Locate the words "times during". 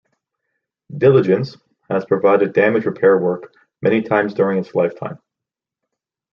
4.01-4.57